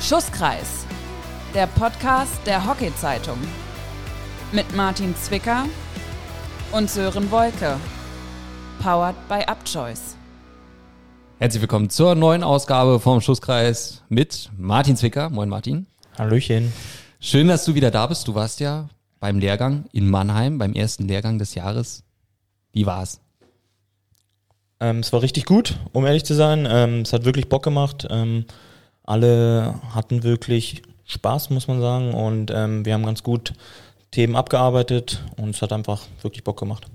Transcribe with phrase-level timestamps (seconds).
[0.00, 0.86] Schusskreis,
[1.52, 3.38] der Podcast der Hockey-Zeitung.
[4.52, 5.64] Mit Martin Zwicker
[6.70, 7.76] und Sören Wolke.
[8.80, 10.16] Powered by Upchoice.
[11.38, 15.30] Herzlich willkommen zur neuen Ausgabe vom Schusskreis mit Martin Zwicker.
[15.30, 15.86] Moin Martin.
[16.16, 16.72] Hallöchen.
[17.18, 18.28] Schön, dass du wieder da bist.
[18.28, 18.88] Du warst ja
[19.18, 22.04] beim Lehrgang in Mannheim, beim ersten Lehrgang des Jahres.
[22.72, 23.20] Wie war's?
[24.78, 26.68] Ähm, es war richtig gut, um ehrlich zu sein.
[26.70, 28.06] Ähm, es hat wirklich Bock gemacht.
[28.10, 28.44] Ähm,
[29.06, 32.12] alle hatten wirklich Spaß, muss man sagen.
[32.14, 33.54] Und ähm, wir haben ganz gut
[34.10, 36.86] Themen abgearbeitet und es hat einfach wirklich Bock gemacht.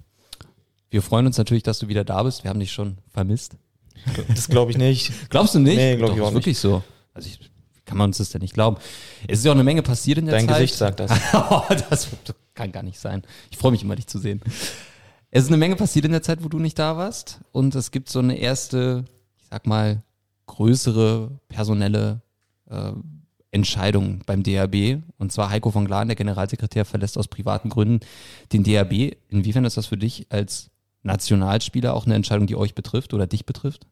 [0.90, 2.44] Wir freuen uns natürlich, dass du wieder da bist.
[2.44, 3.56] Wir haben dich schon vermisst.
[4.28, 5.12] Das glaube ich nicht.
[5.30, 5.78] Glaubst du nicht?
[5.78, 6.84] Nee, glaube ich auch ist wirklich so.
[7.14, 7.40] Also ich,
[7.86, 8.78] kann man uns das denn nicht glauben.
[9.28, 10.58] Es ist ja auch eine Menge passiert in der Dein Zeit.
[10.60, 11.12] Gesicht sagt das.
[11.90, 12.08] Das
[12.54, 13.24] kann gar nicht sein.
[13.50, 14.42] Ich freue mich immer, dich zu sehen.
[15.30, 17.40] Es ist eine Menge passiert in der Zeit, wo du nicht da warst.
[17.52, 19.06] Und es gibt so eine erste,
[19.40, 20.04] ich sag mal,
[20.52, 22.22] größere personelle
[22.70, 22.92] äh,
[23.52, 25.02] Entscheidung beim DRB.
[25.18, 28.06] Und zwar Heiko von Glan, der Generalsekretär, verlässt aus privaten Gründen
[28.52, 29.16] den DRB.
[29.30, 30.70] Inwiefern ist das für dich als
[31.04, 33.88] Nationalspieler auch eine Entscheidung, die euch betrifft oder dich betrifft?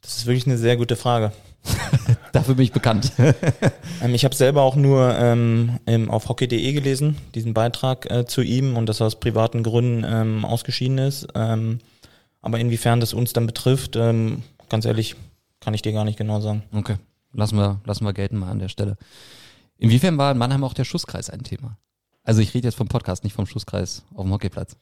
[0.00, 1.32] Das ist wirklich eine sehr gute Frage.
[2.32, 3.12] Dafür bin ich bekannt.
[4.00, 8.42] Ähm, ich habe selber auch nur ähm, im, auf hockey.de gelesen, diesen Beitrag äh, zu
[8.42, 11.26] ihm und dass er aus privaten Gründen ähm, ausgeschieden ist.
[11.34, 11.80] Ähm,
[12.40, 15.16] aber inwiefern das uns dann betrifft, ähm, ganz ehrlich,
[15.58, 16.62] kann ich dir gar nicht genau sagen.
[16.72, 16.94] Okay,
[17.32, 18.96] lassen wir, lassen wir gelten mal an der Stelle.
[19.78, 21.76] Inwiefern war in Mannheim auch der Schusskreis ein Thema?
[22.22, 24.76] Also ich rede jetzt vom Podcast, nicht vom Schusskreis auf dem Hockeyplatz.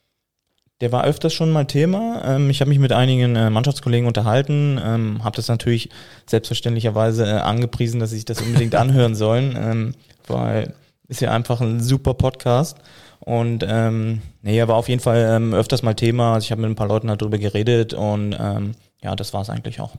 [0.82, 2.22] Der war öfters schon mal Thema.
[2.24, 5.88] Ähm, ich habe mich mit einigen äh, Mannschaftskollegen unterhalten, ähm, habe das natürlich
[6.26, 9.94] selbstverständlicherweise äh, angepriesen, dass sie sich das unbedingt anhören sollen, ähm,
[10.26, 10.74] weil
[11.08, 12.78] ist ja einfach ein super Podcast.
[13.20, 16.34] Und ähm, nee, er war auf jeden Fall ähm, öfters mal Thema.
[16.34, 19.50] Also ich habe mit ein paar Leuten darüber geredet und ähm, ja, das war es
[19.50, 19.96] eigentlich auch.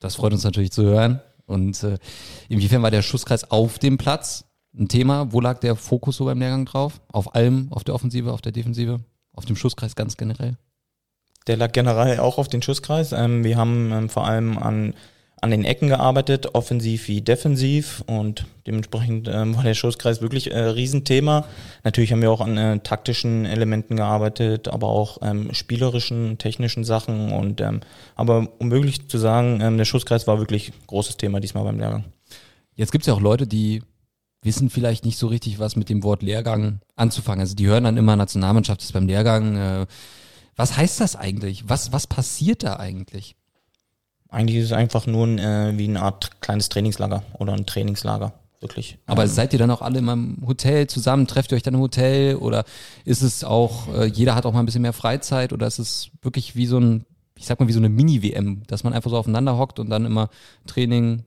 [0.00, 1.20] Das freut uns natürlich zu hören.
[1.46, 1.98] Und äh,
[2.48, 4.44] inwiefern war der Schusskreis auf dem Platz
[4.76, 5.32] ein Thema?
[5.32, 7.00] Wo lag der Fokus so beim Lehrgang drauf?
[7.12, 9.00] Auf allem, auf der Offensive, auf der Defensive?
[9.36, 10.56] Auf dem Schusskreis ganz generell?
[11.46, 13.12] Der lag generell auch auf den Schusskreis.
[13.12, 14.94] Ähm, wir haben ähm, vor allem an,
[15.40, 20.58] an den Ecken gearbeitet, offensiv wie defensiv und dementsprechend ähm, war der Schusskreis wirklich äh,
[20.58, 21.44] Riesenthema.
[21.84, 27.30] Natürlich haben wir auch an äh, taktischen Elementen gearbeitet, aber auch ähm, spielerischen, technischen Sachen
[27.30, 27.80] und ähm,
[28.16, 32.06] aber um möglich zu sagen, ähm, der Schusskreis war wirklich großes Thema diesmal beim Lehrgang.
[32.74, 33.82] Jetzt gibt es ja auch Leute, die
[34.46, 37.40] wissen vielleicht nicht so richtig, was mit dem Wort Lehrgang anzufangen.
[37.40, 39.56] Also die hören dann immer, Nationalmannschaft ist beim Lehrgang.
[39.56, 39.86] Äh,
[40.56, 41.68] was heißt das eigentlich?
[41.68, 43.36] Was, was passiert da eigentlich?
[44.30, 48.32] Eigentlich ist es einfach nur ein, äh, wie eine Art kleines Trainingslager oder ein Trainingslager,
[48.60, 48.98] wirklich.
[49.06, 51.26] Aber Ähm, seid ihr dann auch alle in einem Hotel zusammen?
[51.26, 52.36] Trefft ihr euch dann im Hotel?
[52.36, 52.64] Oder
[53.04, 55.52] ist es auch, äh, jeder hat auch mal ein bisschen mehr Freizeit?
[55.52, 57.04] Oder ist es wirklich wie so ein,
[57.36, 60.04] ich sag mal, wie so eine Mini-WM, dass man einfach so aufeinander hockt und dann
[60.06, 60.30] immer
[60.66, 61.24] Training,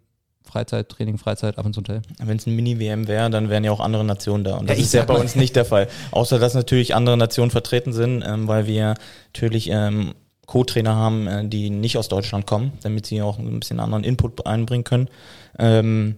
[0.49, 2.01] Freizeit, Training, Freizeit, ab ins Hotel?
[2.23, 4.57] Wenn es ein Mini-WM wäre, dann wären ja auch andere Nationen da.
[4.57, 5.87] Und das Ja, ist ja bei uns nicht der Fall.
[6.11, 8.95] Außer dass natürlich andere Nationen vertreten sind, ähm, weil wir
[9.33, 10.13] natürlich ähm,
[10.45, 14.45] Co-Trainer haben, äh, die nicht aus Deutschland kommen, damit sie auch ein bisschen anderen Input
[14.47, 15.09] einbringen können.
[15.59, 16.15] Ähm,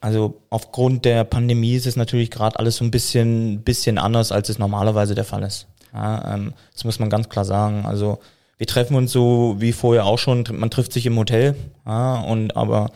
[0.00, 4.48] also aufgrund der Pandemie ist es natürlich gerade alles so ein bisschen, bisschen anders, als
[4.48, 5.68] es normalerweise der Fall ist.
[5.94, 7.86] Ja, ähm, das muss man ganz klar sagen.
[7.86, 8.18] Also
[8.58, 10.44] wir treffen uns so wie vorher auch schon.
[10.52, 11.54] Man trifft sich im Hotel,
[11.86, 12.90] ja, und aber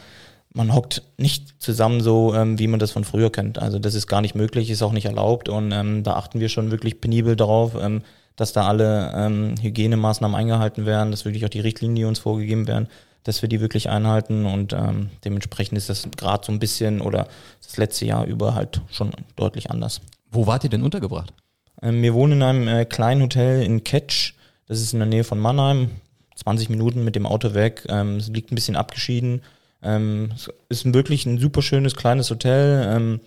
[0.57, 3.59] man hockt nicht zusammen so, ähm, wie man das von früher kennt.
[3.59, 6.49] Also das ist gar nicht möglich, ist auch nicht erlaubt und ähm, da achten wir
[6.49, 8.03] schon wirklich penibel darauf, ähm,
[8.37, 12.67] dass da alle ähm, Hygienemaßnahmen eingehalten werden, dass wirklich auch die Richtlinien, die uns vorgegeben
[12.67, 12.89] werden,
[13.23, 17.29] dass wir die wirklich einhalten und ähm, dementsprechend ist das gerade so ein bisschen oder
[17.63, 20.01] das letzte Jahr über halt schon deutlich anders.
[20.31, 21.35] Wo wart ihr denn untergebracht?
[21.83, 24.33] Ähm, wir wohnen in einem äh, kleinen Hotel in Ketsch,
[24.69, 25.91] das ist in der Nähe von Mannheim,
[26.37, 29.43] 20 Minuten mit dem Auto weg, ähm, es liegt ein bisschen abgeschieden.
[29.83, 32.87] Ähm, es ist wirklich ein super schönes kleines Hotel.
[32.89, 33.21] Ähm,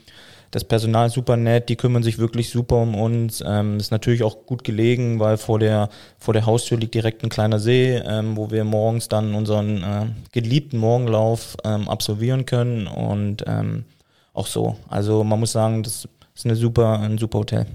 [0.52, 3.44] das Personal ist super nett, die kümmern sich wirklich super um uns.
[3.46, 7.30] Ähm, ist natürlich auch gut gelegen, weil vor der, vor der Haustür liegt direkt ein
[7.30, 13.44] kleiner See, ähm, wo wir morgens dann unseren äh, geliebten Morgenlauf ähm, absolvieren können und
[13.45, 13.86] ähm,
[14.34, 14.78] auch so.
[14.88, 17.68] Also man muss sagen, das ist eine super, ein super Hotel.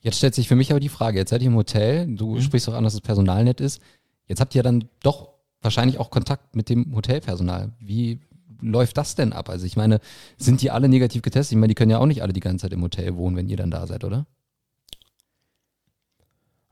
[0.00, 2.68] Jetzt stellt sich für mich aber die Frage, jetzt seid ihr im Hotel, du sprichst
[2.68, 3.80] auch an, dass das Personal nett ist.
[4.26, 5.31] Jetzt habt ihr dann doch
[5.62, 7.72] wahrscheinlich auch Kontakt mit dem Hotelpersonal.
[7.80, 8.20] Wie
[8.60, 9.48] läuft das denn ab?
[9.48, 10.00] Also ich meine,
[10.36, 11.52] sind die alle negativ getestet?
[11.52, 13.48] Ich meine, die können ja auch nicht alle die ganze Zeit im Hotel wohnen, wenn
[13.48, 14.26] ihr dann da seid, oder?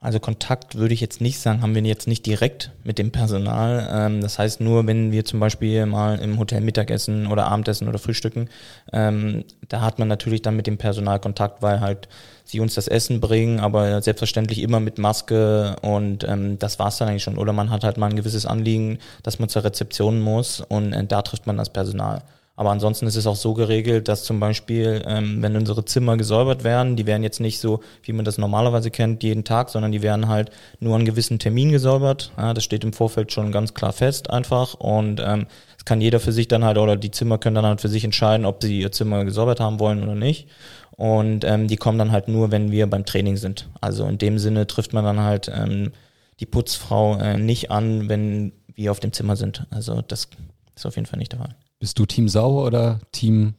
[0.03, 3.87] Also Kontakt würde ich jetzt nicht sagen, haben wir jetzt nicht direkt mit dem Personal.
[3.93, 7.99] Ähm, das heißt nur, wenn wir zum Beispiel mal im Hotel Mittagessen oder Abendessen oder
[7.99, 8.49] Frühstücken,
[8.91, 12.09] ähm, da hat man natürlich dann mit dem Personal Kontakt, weil halt
[12.45, 17.09] sie uns das Essen bringen, aber selbstverständlich immer mit Maske und ähm, das war's dann
[17.09, 17.37] eigentlich schon.
[17.37, 21.05] Oder man hat halt mal ein gewisses Anliegen, dass man zur Rezeption muss und äh,
[21.05, 22.23] da trifft man das Personal.
[22.61, 26.63] Aber ansonsten ist es auch so geregelt, dass zum Beispiel, ähm, wenn unsere Zimmer gesäubert
[26.63, 30.03] werden, die werden jetzt nicht so, wie man das normalerweise kennt, jeden Tag, sondern die
[30.03, 32.31] werden halt nur an gewissen Termin gesäubert.
[32.37, 34.75] Ja, das steht im Vorfeld schon ganz klar fest einfach.
[34.75, 37.81] Und ähm, es kann jeder für sich dann halt, oder die Zimmer können dann halt
[37.81, 40.47] für sich entscheiden, ob sie ihr Zimmer gesäubert haben wollen oder nicht.
[40.91, 43.69] Und ähm, die kommen dann halt nur, wenn wir beim Training sind.
[43.81, 45.93] Also in dem Sinne trifft man dann halt ähm,
[46.39, 49.65] die Putzfrau äh, nicht an, wenn wir auf dem Zimmer sind.
[49.71, 50.29] Also das
[50.75, 51.55] ist auf jeden Fall nicht der Fall.
[51.81, 53.55] Bist du Team sauber oder Team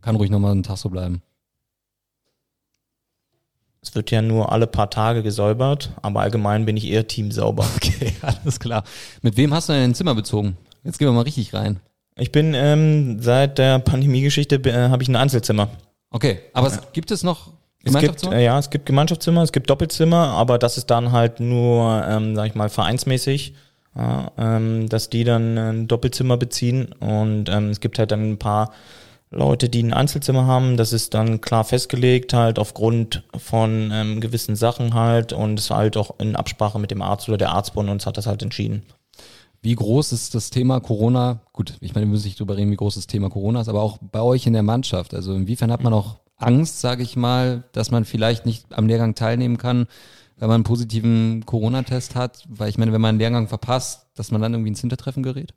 [0.00, 1.20] kann ruhig nochmal einen Tag so bleiben?
[3.82, 7.66] Es wird ja nur alle paar Tage gesäubert, aber allgemein bin ich eher Team sauber.
[7.76, 8.82] Okay, alles klar.
[9.20, 10.56] Mit wem hast du denn dein Zimmer bezogen?
[10.84, 11.80] Jetzt gehen wir mal richtig rein.
[12.16, 15.68] Ich bin ähm, seit der Pandemiegeschichte äh, habe ich ein Einzelzimmer.
[16.08, 17.52] Okay, aber es, gibt es noch
[17.84, 21.40] es gibt, äh, ja, es gibt Gemeinschaftszimmer, es gibt Doppelzimmer, aber das ist dann halt
[21.40, 23.54] nur, ähm, sag ich mal, vereinsmäßig
[23.96, 28.38] ja, ähm, dass die dann ein Doppelzimmer beziehen und ähm, es gibt halt dann ein
[28.38, 28.72] paar
[29.32, 34.56] Leute, die ein Einzelzimmer haben, das ist dann klar festgelegt, halt aufgrund von ähm, gewissen
[34.56, 38.06] Sachen halt und es halt auch in Absprache mit dem Arzt oder der Arztbund uns
[38.06, 38.82] hat das halt entschieden.
[39.62, 41.42] Wie groß ist das Thema Corona?
[41.52, 43.82] Gut, ich meine, wir müssen nicht drüber reden, wie groß das Thema Corona ist, aber
[43.82, 45.14] auch bei euch in der Mannschaft.
[45.14, 49.14] Also inwiefern hat man auch Angst, sage ich mal, dass man vielleicht nicht am Lehrgang
[49.14, 49.86] teilnehmen kann,
[50.40, 52.44] wenn man einen positiven Corona-Test hat?
[52.48, 55.54] Weil ich meine, wenn man einen Lehrgang verpasst, dass man dann irgendwie ins Hintertreffen gerät?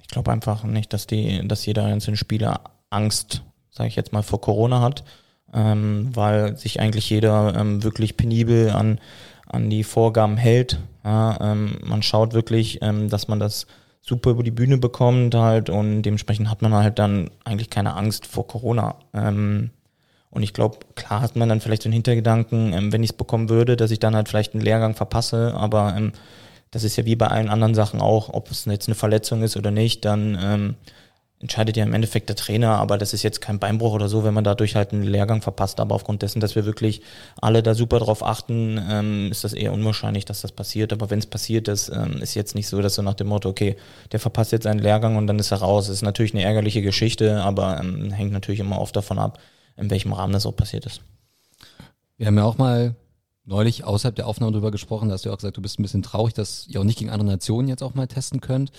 [0.00, 4.22] Ich glaube einfach nicht, dass die, dass jeder einzelne Spieler Angst, sage ich jetzt mal,
[4.22, 5.04] vor Corona hat,
[5.52, 8.98] ähm, weil sich eigentlich jeder ähm, wirklich penibel an,
[9.46, 10.80] an die Vorgaben hält.
[11.04, 13.66] Ja, ähm, man schaut wirklich, ähm, dass man das
[14.00, 18.26] super über die Bühne bekommt halt und dementsprechend hat man halt dann eigentlich keine Angst
[18.26, 18.96] vor Corona.
[19.12, 19.70] Ähm,
[20.30, 23.16] und ich glaube, klar hat man dann vielleicht so einen Hintergedanken, ähm, wenn ich es
[23.16, 26.12] bekommen würde, dass ich dann halt vielleicht einen Lehrgang verpasse, aber ähm,
[26.70, 29.56] das ist ja wie bei allen anderen Sachen auch, ob es jetzt eine Verletzung ist
[29.56, 30.76] oder nicht, dann ähm,
[31.40, 34.34] entscheidet ja im Endeffekt der Trainer, aber das ist jetzt kein Beinbruch oder so, wenn
[34.34, 35.80] man dadurch halt einen Lehrgang verpasst.
[35.80, 37.00] Aber aufgrund dessen, dass wir wirklich
[37.40, 40.92] alle da super drauf achten, ähm, ist das eher unwahrscheinlich, dass das passiert.
[40.92, 43.48] Aber wenn es passiert ist, ähm, ist jetzt nicht so, dass so nach dem Motto,
[43.48, 43.76] okay,
[44.12, 45.86] der verpasst jetzt einen Lehrgang und dann ist er raus.
[45.86, 49.38] Das ist natürlich eine ärgerliche Geschichte, aber ähm, hängt natürlich immer oft davon ab,
[49.80, 51.00] in welchem Rahmen das auch passiert ist.
[52.16, 52.94] Wir haben ja auch mal
[53.44, 55.82] neulich außerhalb der Aufnahme darüber gesprochen, da hast du ja auch gesagt, du bist ein
[55.82, 58.70] bisschen traurig, dass ihr auch nicht gegen andere Nationen jetzt auch mal testen könnt.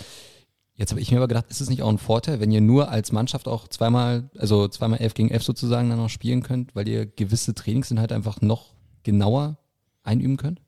[0.75, 2.89] Jetzt habe ich mir aber gedacht, ist es nicht auch ein Vorteil, wenn ihr nur
[2.89, 6.88] als Mannschaft auch zweimal, also zweimal elf gegen elf sozusagen dann noch spielen könnt, weil
[6.88, 9.57] ihr gewisse Trainingsinhalte einfach noch genauer
[10.03, 10.62] einüben könnt?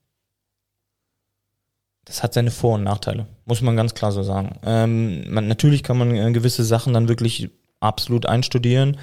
[2.06, 4.60] Das hat seine Vor- und Nachteile, muss man ganz klar so sagen.
[4.64, 7.50] Ähm, man, natürlich kann man äh, gewisse Sachen dann wirklich
[7.80, 8.98] absolut einstudieren,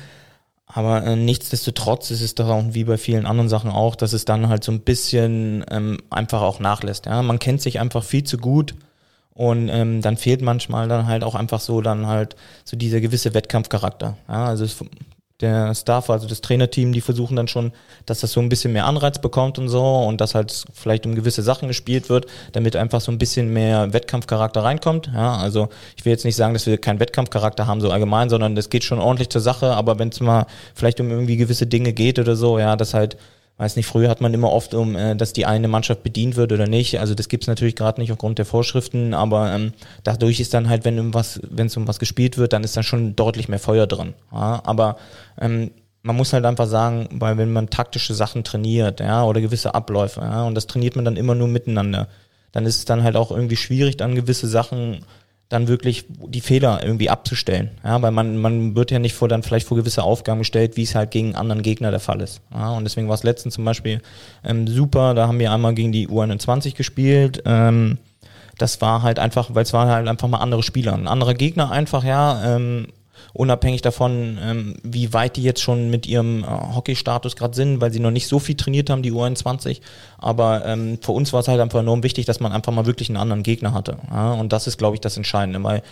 [0.72, 4.24] aber äh, nichtsdestotrotz ist es doch auch wie bei vielen anderen Sachen auch, dass es
[4.24, 7.06] dann halt so ein bisschen ähm, einfach auch nachlässt.
[7.06, 7.22] Ja?
[7.22, 8.74] Man kennt sich einfach viel zu gut
[9.34, 13.34] und ähm, dann fehlt manchmal dann halt auch einfach so dann halt so dieser gewisse
[13.34, 14.16] Wettkampfcharakter.
[14.28, 14.44] Ja?
[14.46, 14.76] Also es
[15.40, 17.72] der Staff, also das Trainerteam, die versuchen dann schon,
[18.06, 21.14] dass das so ein bisschen mehr Anreiz bekommt und so und dass halt vielleicht um
[21.14, 25.10] gewisse Sachen gespielt wird, damit einfach so ein bisschen mehr Wettkampfcharakter reinkommt.
[25.14, 28.54] Ja, also ich will jetzt nicht sagen, dass wir keinen Wettkampfcharakter haben so allgemein, sondern
[28.54, 31.92] das geht schon ordentlich zur Sache, aber wenn es mal vielleicht um irgendwie gewisse Dinge
[31.92, 33.16] geht oder so, ja, das halt
[33.60, 36.50] weiß nicht, früher hat man immer oft um, äh, dass die eine Mannschaft bedient wird
[36.50, 36.98] oder nicht.
[36.98, 40.86] Also das gibt's natürlich gerade nicht aufgrund der Vorschriften, aber ähm, dadurch ist dann halt,
[40.86, 43.58] wenn um was, wenn es um was gespielt wird, dann ist da schon deutlich mehr
[43.58, 44.14] Feuer drin.
[44.32, 44.62] Ja?
[44.64, 44.96] Aber
[45.38, 49.74] ähm, man muss halt einfach sagen, weil wenn man taktische Sachen trainiert, ja, oder gewisse
[49.74, 52.08] Abläufe, ja, und das trainiert man dann immer nur miteinander,
[52.52, 55.04] dann ist es dann halt auch irgendwie schwierig, dann gewisse Sachen
[55.50, 57.70] dann wirklich die Fehler irgendwie abzustellen.
[57.84, 60.84] Ja, weil man, man wird ja nicht vor dann vielleicht vor gewisse Aufgaben gestellt, wie
[60.84, 62.40] es halt gegen anderen Gegner der Fall ist.
[62.54, 64.00] Ja, und deswegen war es letztens zum Beispiel
[64.44, 67.42] ähm, super, da haben wir einmal gegen die U21 gespielt.
[67.46, 67.98] Ähm,
[68.58, 70.94] das war halt einfach, weil es waren halt einfach mal andere Spieler.
[70.94, 72.86] Ein anderer Gegner einfach, ja, ähm,
[73.32, 77.92] unabhängig davon, ähm, wie weit die jetzt schon mit ihrem äh, Hockey-Status gerade sind, weil
[77.92, 79.80] sie noch nicht so viel trainiert haben, die U21.
[80.18, 83.08] Aber ähm, für uns war es halt einfach enorm wichtig, dass man einfach mal wirklich
[83.08, 83.98] einen anderen Gegner hatte.
[84.10, 84.32] Ja?
[84.32, 85.82] Und das ist, glaube ich, das Entscheidende, weil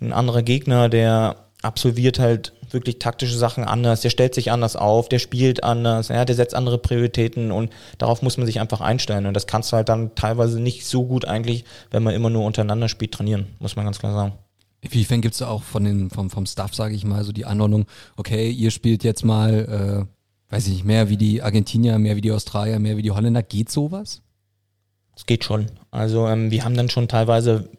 [0.00, 5.08] ein anderer Gegner, der absolviert halt wirklich taktische Sachen anders, der stellt sich anders auf,
[5.08, 9.26] der spielt anders, ja, der setzt andere Prioritäten und darauf muss man sich einfach einstellen.
[9.26, 12.44] Und das kannst du halt dann teilweise nicht so gut eigentlich, wenn man immer nur
[12.44, 14.32] untereinander spielt, trainieren, muss man ganz klar sagen.
[14.84, 17.46] Inwiefern gibt es da auch von den, vom, vom Staff, sage ich mal, so die
[17.46, 17.86] Anordnung,
[18.16, 22.20] okay, ihr spielt jetzt mal, äh, weiß ich nicht, mehr wie die Argentinier, mehr wie
[22.20, 23.42] die Australier, mehr wie die Holländer.
[23.42, 24.20] Geht sowas?
[25.16, 25.66] Es geht schon.
[25.90, 27.70] Also ähm, wir haben dann schon teilweise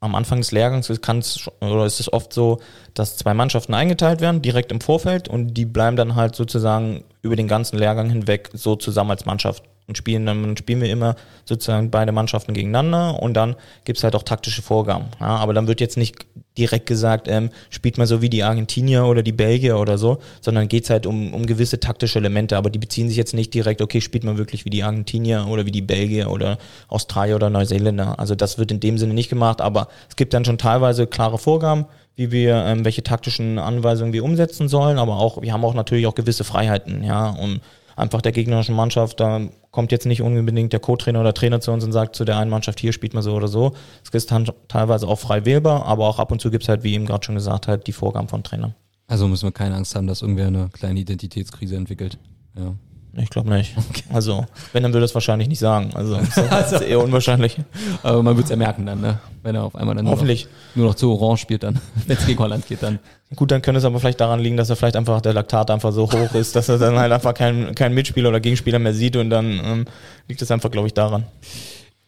[0.00, 2.60] am Anfang des Lehrgangs kann es oder ist es oft so,
[2.94, 7.34] dass zwei Mannschaften eingeteilt werden, direkt im Vorfeld und die bleiben dann halt sozusagen über
[7.34, 11.16] den ganzen Lehrgang hinweg so zusammen als Mannschaft und spielen dann spielen wir immer
[11.46, 15.06] sozusagen beide Mannschaften gegeneinander und dann gibt's halt auch taktische Vorgaben.
[15.18, 16.26] Ja, aber dann wird jetzt nicht
[16.58, 20.68] direkt gesagt, ähm, spielt man so wie die Argentinier oder die Belgier oder so, sondern
[20.68, 24.02] geht's halt um, um gewisse taktische Elemente, aber die beziehen sich jetzt nicht direkt, okay,
[24.02, 28.18] spielt man wirklich wie die Argentinier oder wie die Belgier oder Australier oder Neuseeländer.
[28.18, 31.38] Also das wird in dem Sinne nicht gemacht, aber es gibt dann schon teilweise klare
[31.38, 35.74] Vorgaben, wie wir, ähm, welche taktischen Anweisungen wir umsetzen sollen, aber auch, wir haben auch
[35.74, 37.60] natürlich auch gewisse Freiheiten, ja, um
[37.96, 39.40] einfach der gegnerischen Mannschaft, da
[39.70, 42.50] kommt jetzt nicht unbedingt der Co-Trainer oder Trainer zu uns und sagt zu der einen
[42.50, 43.72] Mannschaft, hier spielt man so oder so.
[44.04, 44.32] Es ist
[44.68, 47.24] teilweise auch frei wählbar, aber auch ab und zu gibt es halt, wie eben gerade
[47.24, 48.74] schon gesagt hat, die Vorgaben von Trainern.
[49.06, 52.18] Also müssen wir keine Angst haben, dass irgendwer eine kleine Identitätskrise entwickelt.
[52.56, 52.74] Ja.
[53.18, 53.74] Ich glaube nicht.
[53.76, 54.02] Okay.
[54.12, 55.90] Also, wenn, dann würde es wahrscheinlich nicht sagen.
[55.94, 56.16] Also,
[56.50, 57.56] das ist eher unwahrscheinlich.
[58.02, 59.18] Aber man wird es ja merken dann, ne?
[59.42, 60.44] Wenn er auf einmal dann Hoffentlich.
[60.44, 62.98] Nur, noch, nur noch zu Orange spielt dann, wenn es gegen Holland geht dann.
[63.36, 65.92] Gut, dann könnte es aber vielleicht daran liegen, dass er vielleicht einfach der Laktat einfach
[65.92, 69.16] so hoch ist, dass er dann halt einfach keinen kein Mitspieler oder Gegenspieler mehr sieht
[69.16, 69.84] und dann ähm,
[70.28, 71.24] liegt es einfach, glaube ich, daran.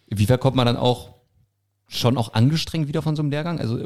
[0.08, 1.10] Wie kommt man dann auch
[1.88, 3.60] schon auch angestrengt wieder von so einem Lehrgang?
[3.60, 3.78] Also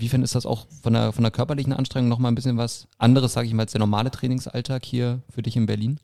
[0.00, 3.34] wiefern ist das auch von der, von der körperlichen Anstrengung nochmal ein bisschen was anderes,
[3.34, 6.00] sage ich mal, als der normale Trainingsalltag hier für dich in Berlin?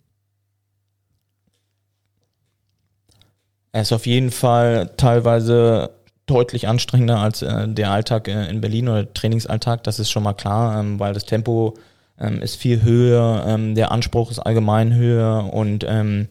[3.73, 5.90] Er ist auf jeden Fall teilweise
[6.26, 10.25] deutlich anstrengender als äh, der Alltag äh, in Berlin oder der Trainingsalltag, das ist schon
[10.25, 11.75] mal klar, ähm, weil das Tempo
[12.18, 16.28] ähm, ist viel höher, ähm, der Anspruch ist allgemein höher und ähm,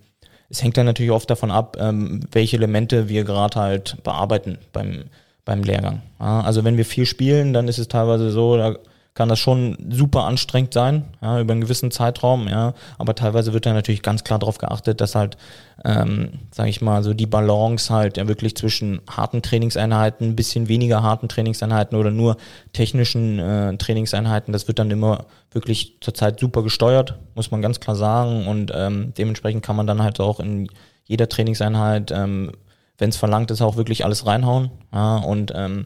[0.49, 5.05] es hängt dann natürlich oft davon ab, ähm, welche Elemente wir gerade halt bearbeiten beim,
[5.45, 6.01] beim Lehrgang.
[6.19, 8.75] Ja, also wenn wir viel spielen, dann ist es teilweise so, da
[9.15, 12.73] kann das schon super anstrengend sein, ja, über einen gewissen Zeitraum, ja.
[12.97, 15.37] Aber teilweise wird da natürlich ganz klar darauf geachtet, dass halt,
[15.85, 20.67] ähm, sage ich mal, so die Balance halt ja wirklich zwischen harten Trainingseinheiten, ein bisschen
[20.67, 22.35] weniger harten Trainingseinheiten oder nur
[22.73, 27.95] technischen äh, Trainingseinheiten, das wird dann immer wirklich zurzeit super gesteuert, muss man ganz klar
[27.95, 28.47] sagen.
[28.47, 30.67] Und ähm, dementsprechend kann man dann halt auch in
[31.05, 32.51] jeder Trainingseinheit, ähm,
[32.97, 34.71] wenn es verlangt ist, auch wirklich alles reinhauen.
[34.93, 35.85] Ja, und ähm,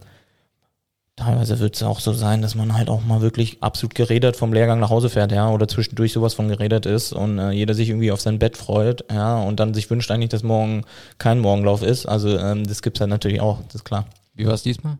[1.20, 4.54] teilweise wird es auch so sein, dass man halt auch mal wirklich absolut geredet vom
[4.54, 7.90] Lehrgang nach Hause fährt, ja, oder zwischendurch sowas von geredet ist und äh, jeder sich
[7.90, 10.86] irgendwie auf sein Bett freut, ja, und dann sich wünscht eigentlich, dass morgen
[11.18, 12.06] kein Morgenlauf ist.
[12.06, 14.06] Also ähm, das gibt's halt natürlich auch, das ist klar.
[14.34, 14.98] Wie war es diesmal?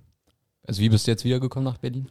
[0.68, 2.10] Also wie bist du jetzt wiedergekommen nach Berlin?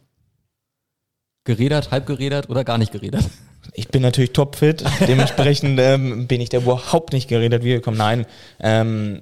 [1.45, 3.25] Geredert, halb geredert oder gar nicht geredert?
[3.73, 7.97] Ich bin natürlich topfit, dementsprechend ähm, bin ich da überhaupt nicht geredet wiedergekommen.
[7.97, 8.25] Nein,
[8.59, 9.21] ähm,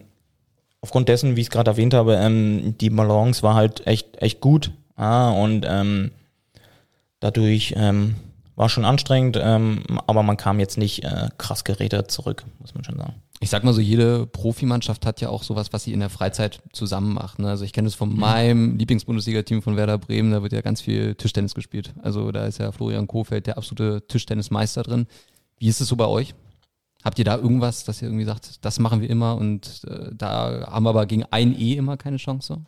[0.82, 4.42] aufgrund dessen, wie ich es gerade erwähnt habe, ähm, die Balance war halt echt, echt
[4.42, 4.72] gut.
[4.98, 6.12] Ja, und ähm,
[7.20, 8.16] dadurch ähm,
[8.56, 12.84] war schon anstrengend, ähm, aber man kam jetzt nicht äh, krass gerädert zurück, muss man
[12.84, 13.14] schon sagen.
[13.40, 16.60] Ich sag mal so, jede Profimannschaft hat ja auch sowas, was sie in der Freizeit
[16.74, 17.38] zusammen macht.
[17.38, 17.50] Ne?
[17.50, 18.20] Also ich kenne es von mhm.
[18.20, 21.94] meinem Lieblingsbundesliga-Team von Werder Bremen, da wird ja ganz viel Tischtennis gespielt.
[22.02, 25.06] Also da ist ja Florian Kohfeldt der absolute Tischtennismeister drin.
[25.60, 26.34] Wie ist es so bei euch?
[27.04, 30.68] Habt ihr da irgendwas, dass ihr irgendwie sagt, das machen wir immer und äh, da
[30.68, 32.62] haben wir aber gegen ein E immer keine Chance?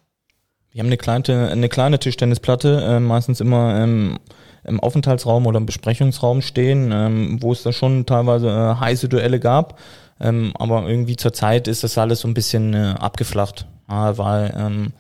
[0.72, 4.20] Wir haben eine kleine, eine kleine Tischtennisplatte, äh, meistens immer ähm,
[4.64, 9.40] im Aufenthaltsraum oder im Besprechungsraum stehen, ähm, wo es da schon teilweise äh, heiße Duelle
[9.40, 9.80] gab.
[10.20, 14.94] Ähm, aber irgendwie zur Zeit ist das alles so ein bisschen äh, abgeflacht, weil ähm,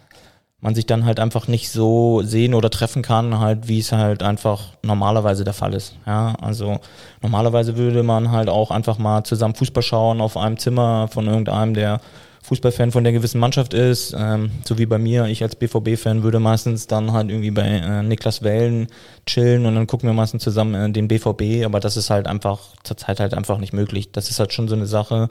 [0.61, 4.23] man sich dann halt einfach nicht so sehen oder treffen kann, halt wie es halt
[4.23, 5.95] einfach normalerweise der Fall ist.
[6.05, 6.79] Ja, also
[7.21, 11.73] normalerweise würde man halt auch einfach mal zusammen Fußball schauen auf einem Zimmer von irgendeinem,
[11.73, 12.01] der
[12.43, 15.25] Fußballfan von der gewissen Mannschaft ist, ähm, so wie bei mir.
[15.25, 18.87] Ich als BVB-Fan würde meistens dann halt irgendwie bei äh, Niklas Wellen
[19.25, 22.59] chillen und dann gucken wir meistens zusammen äh, den BVB, aber das ist halt einfach
[22.83, 24.11] zurzeit halt einfach nicht möglich.
[24.11, 25.29] Das ist halt schon so eine Sache,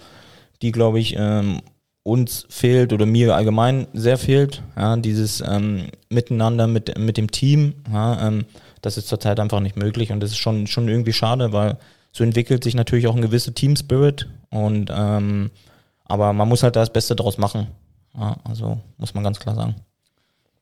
[0.63, 1.61] die glaube ich ähm,
[2.09, 7.75] uns fehlt oder mir allgemein sehr fehlt, ja, dieses ähm, Miteinander mit, mit dem Team,
[7.93, 8.45] ja, ähm,
[8.83, 11.79] das ist zurzeit einfach nicht möglich und das ist schon, schon irgendwie schade, weil
[12.13, 15.51] so entwickelt sich natürlich auch ein gewisser Team Spirit und ähm,
[16.05, 17.69] aber man muss halt das Beste draus machen.
[18.15, 19.77] Ja, also muss man ganz klar sagen.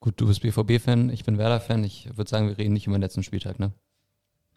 [0.00, 1.82] Gut, du bist BVB-Fan, ich bin Werder-Fan.
[1.84, 3.72] Ich würde sagen, wir reden nicht über den letzten Spieltag, ne?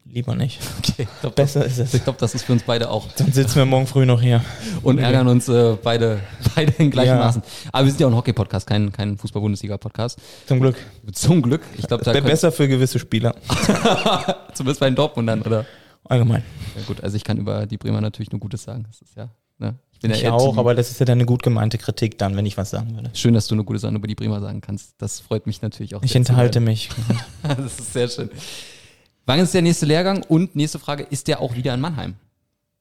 [0.05, 0.59] Lieber nicht.
[0.79, 1.93] Okay, ich glaub, Besser das, ist es.
[1.93, 3.07] Ich glaube, das ist für uns beide auch.
[3.13, 4.43] Dann sitzen wir morgen früh noch hier.
[4.81, 6.19] Und ärgern uns äh, beide,
[6.55, 7.17] beide in gleichen ja.
[7.17, 7.43] Maßen.
[7.71, 10.19] Aber wir sind ja auch ein Hockey-Podcast, kein, kein Fußball-Bundesliga-Podcast.
[10.47, 10.75] Zum Glück.
[11.13, 11.61] Zum Glück.
[11.77, 13.35] Ich glaube, da besser für gewisse Spieler.
[14.53, 15.65] Zumindest bei den Dortmundern, oder?
[16.05, 16.43] Allgemein.
[16.75, 18.85] Ja gut, also ich kann über die Bremer natürlich nur Gutes sagen.
[18.87, 19.29] Das ist ja,
[19.59, 19.75] ne?
[19.91, 22.35] Ich bin ich ja auch, aber das ist ja dann eine gut gemeinte Kritik dann,
[22.35, 23.11] wenn ich was sagen würde.
[23.13, 24.95] Schön, dass du eine gute Sache über die Bremer sagen kannst.
[24.97, 26.01] Das freut mich natürlich auch.
[26.01, 26.89] Ich enthalte mich.
[27.43, 28.29] das ist sehr schön.
[29.29, 30.23] Wann ist der nächste Lehrgang?
[30.23, 32.15] Und nächste Frage, ist der auch wieder in Mannheim?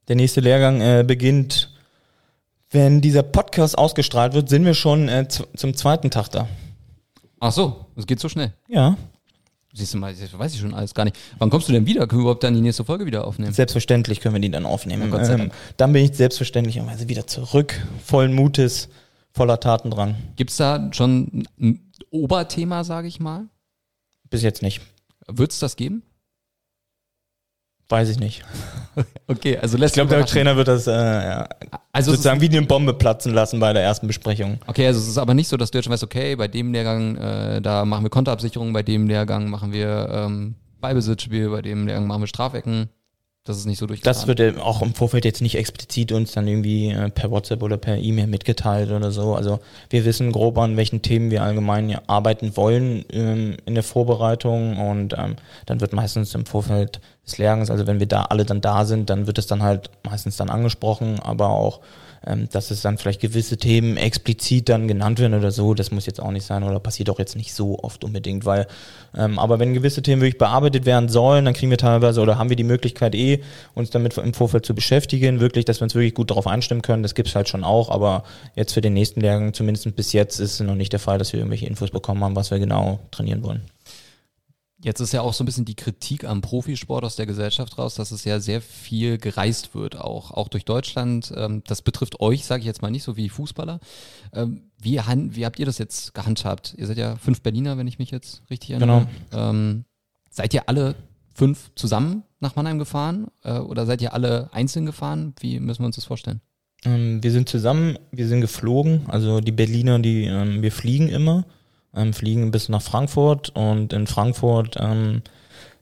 [0.08, 1.70] Der nächste Lehrgang äh, beginnt
[2.70, 6.48] Wenn dieser Podcast ausgestrahlt wird, sind wir schon äh, zu, zum zweiten Tag da.
[7.38, 8.54] Ach so, es geht so schnell.
[8.66, 8.96] Ja,
[9.74, 11.18] Siehst du mal, das weiß ich schon alles gar nicht.
[11.36, 12.06] Wann kommst du denn wieder?
[12.06, 13.52] Können wir überhaupt dann die nächste Folge wieder aufnehmen?
[13.52, 15.02] selbstverständlich können wir die dann aufnehmen.
[15.02, 18.88] Ja, Gott sei Ähm, dann bin ich selbstverständlicherweise wieder zurück, vollen Mutes,
[19.32, 20.14] voller Taten dran.
[20.36, 23.48] Gibt's da schon ein Oberthema, sage ich mal?
[24.30, 24.80] Bis jetzt nicht.
[25.26, 26.04] Wird's das geben?
[27.88, 28.44] Weiß ich nicht.
[29.28, 31.48] Okay, also lässt Ich glaube, der Trainer wird das äh, ja,
[31.92, 34.58] also sozusagen wie eine Bombe platzen lassen bei der ersten Besprechung.
[34.66, 36.72] okay, also es ist aber nicht so, dass du jetzt schon weißt, okay, bei dem
[36.72, 41.86] Lehrgang, äh, da machen wir Konterabsicherung, bei dem Lehrgang machen wir ähm, Ballbesitzspiel, bei dem
[41.86, 42.88] Lehrgang machen wir Strafecken.
[43.48, 44.14] Das ist nicht so durchgeplant.
[44.14, 47.78] Das wird auch im Vorfeld jetzt nicht explizit uns dann irgendwie äh, per WhatsApp oder
[47.78, 49.34] per E-Mail mitgeteilt oder so.
[49.34, 54.76] Also wir wissen grob an welchen Themen wir allgemein arbeiten wollen ähm, in der Vorbereitung
[54.76, 58.60] und ähm, dann wird meistens im Vorfeld des Lehrgangs, also wenn wir da alle dann
[58.60, 61.80] da sind, dann wird es dann halt meistens dann angesprochen, aber auch
[62.26, 66.06] ähm, dass es dann vielleicht gewisse Themen explizit dann genannt werden oder so, das muss
[66.06, 68.66] jetzt auch nicht sein oder passiert auch jetzt nicht so oft unbedingt, weil,
[69.16, 72.48] ähm, aber wenn gewisse Themen wirklich bearbeitet werden sollen, dann kriegen wir teilweise oder haben
[72.48, 73.40] wir die Möglichkeit eh,
[73.74, 77.02] uns damit im Vorfeld zu beschäftigen, wirklich, dass wir uns wirklich gut darauf einstimmen können,
[77.02, 80.54] das gibt's halt schon auch, aber jetzt für den nächsten Lehrgang, zumindest bis jetzt, ist
[80.54, 83.42] es noch nicht der Fall, dass wir irgendwelche Infos bekommen haben, was wir genau trainieren
[83.42, 83.62] wollen.
[84.80, 87.96] Jetzt ist ja auch so ein bisschen die Kritik am Profisport aus der Gesellschaft raus,
[87.96, 91.32] dass es ja sehr viel gereist wird, auch, auch durch Deutschland.
[91.36, 93.80] Ähm, das betrifft euch, sage ich jetzt mal nicht, so wie Fußballer.
[94.32, 96.74] Ähm, wie, wie habt ihr das jetzt gehandhabt?
[96.78, 99.08] Ihr seid ja fünf Berliner, wenn ich mich jetzt richtig erinnere.
[99.32, 99.84] Ähm,
[100.30, 100.94] seid ihr alle
[101.34, 105.34] fünf zusammen nach Mannheim gefahren äh, oder seid ihr alle einzeln gefahren?
[105.40, 106.40] Wie müssen wir uns das vorstellen?
[106.84, 111.46] Ähm, wir sind zusammen, wir sind geflogen, also die Berliner, die, wir fliegen immer,
[111.94, 115.22] ähm, fliegen bis nach Frankfurt und in Frankfurt ähm,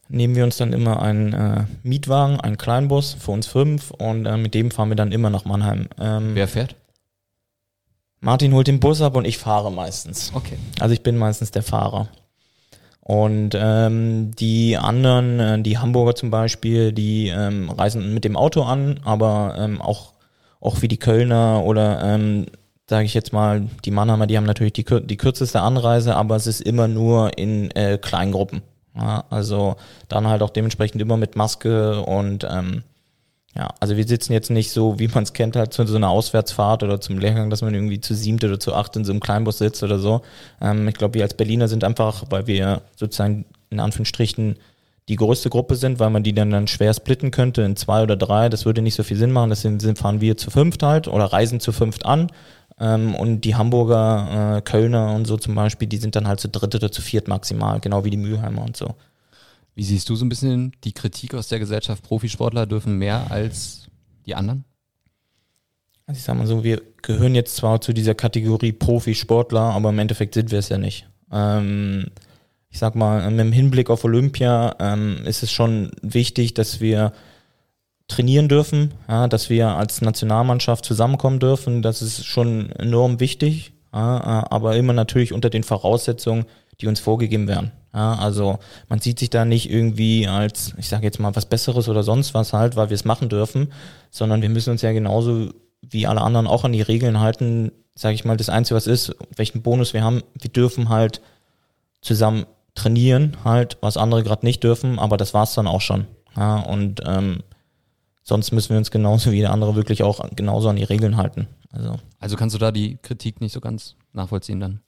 [0.09, 4.37] nehmen wir uns dann immer einen äh, Mietwagen, einen Kleinbus für uns fünf und äh,
[4.37, 5.89] mit dem fahren wir dann immer nach Mannheim.
[6.01, 6.77] Ähm, Wer fährt?
[8.21, 10.33] Martin holt den Bus ab und ich fahre meistens.
[10.35, 10.59] Okay.
[10.81, 12.09] Also ich bin meistens der Fahrer.
[13.01, 18.63] Und ähm, die anderen, äh, die Hamburger zum Beispiel, die ähm, reisen mit dem Auto
[18.63, 20.15] an, aber ähm, auch,
[20.61, 22.47] auch wie die Kölner oder ähm,
[22.89, 26.47] sage ich jetzt mal, die Mannheimer, die haben natürlich die, die kürzeste Anreise, aber es
[26.47, 28.63] ist immer nur in äh, Kleingruppen.
[28.97, 29.77] Ja, also
[30.09, 32.83] dann halt auch dementsprechend immer mit Maske und ähm,
[33.55, 36.11] ja, also wir sitzen jetzt nicht so, wie man es kennt, halt zu so einer
[36.11, 39.21] Auswärtsfahrt oder zum Lehrgang, dass man irgendwie zu siebt oder zu acht in so einem
[39.21, 40.23] Kleinbus sitzt oder so.
[40.61, 44.57] Ähm, ich glaube, wir als Berliner sind einfach, weil wir sozusagen in Anführungsstrichen
[45.09, 48.17] die größte Gruppe sind, weil man die dann, dann schwer splitten könnte in zwei oder
[48.17, 48.49] drei.
[48.49, 49.51] Das würde nicht so viel Sinn machen.
[49.51, 52.29] Deswegen fahren wir zu fünft halt oder reisen zu fünft an.
[52.79, 56.49] Ähm, und die Hamburger, äh, Kölner und so zum Beispiel, die sind dann halt zu
[56.49, 58.97] dritt oder zu viert maximal, genau wie die Mülheimer und so.
[59.75, 62.03] Wie siehst du so ein bisschen die Kritik aus der Gesellschaft?
[62.03, 63.89] Profisportler dürfen mehr als
[64.27, 64.65] die anderen?
[66.07, 69.99] Also ich sag mal so, wir gehören jetzt zwar zu dieser Kategorie Profisportler, aber im
[69.99, 71.09] Endeffekt sind wir es ja nicht.
[71.33, 72.07] Ähm,
[72.71, 77.13] ich sag mal, mit dem Hinblick auf Olympia ähm, ist es schon wichtig, dass wir
[78.09, 81.83] trainieren dürfen, ja, dass wir als Nationalmannschaft zusammenkommen dürfen.
[81.83, 86.47] Das ist schon enorm wichtig, ja, äh, aber immer natürlich unter den Voraussetzungen,
[86.81, 87.73] die uns vorgegeben werden.
[87.95, 91.89] Ja, also man sieht sich da nicht irgendwie als, ich sage jetzt mal, was Besseres
[91.89, 93.73] oder sonst was halt, weil wir es machen dürfen,
[94.11, 95.49] sondern wir müssen uns ja genauso
[95.81, 97.73] wie alle anderen auch an die Regeln halten.
[97.95, 101.23] Sage ich mal, das Einzige, was ist, welchen Bonus wir haben, wir dürfen halt
[102.03, 106.07] zusammen trainieren, halt, was andere gerade nicht dürfen, aber das war's dann auch schon.
[106.37, 107.39] Ja, und ähm,
[108.27, 111.47] sonst müssen wir uns genauso wie der andere wirklich auch genauso an die Regeln halten.
[111.71, 114.81] Also Also kannst du da die Kritik nicht so ganz nachvollziehen dann?